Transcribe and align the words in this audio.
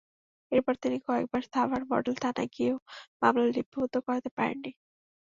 এরপর 0.51 0.73
তিনি 0.83 0.97
কয়েকবার 1.07 1.41
সাভার 1.47 1.81
মডেল 1.91 2.15
থানায় 2.23 2.49
গিয়েও 2.55 2.77
মামলা 3.21 3.45
লিপিবদ্ধ 3.49 3.95
করাতে 4.05 4.29
পারেননি। 4.37 4.71